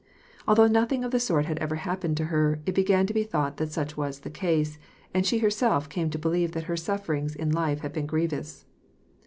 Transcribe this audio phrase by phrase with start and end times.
[0.47, 3.57] Although nothing of the sort had ever happened to her, it began to be thought
[3.57, 4.79] that such was the case,
[5.13, 8.65] and she herself came to believe that her sufferings in life had been grievous.